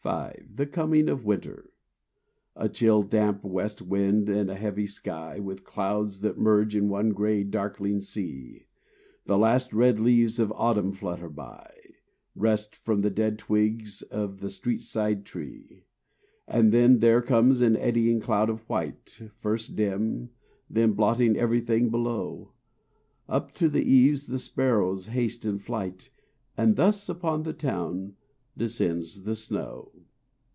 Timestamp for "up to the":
23.29-23.83